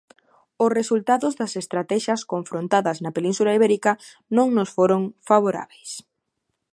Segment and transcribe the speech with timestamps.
[0.63, 3.91] Os resultados das estratexias confrontadas na Península Ibérica
[4.37, 5.91] non nos foron favorábeis.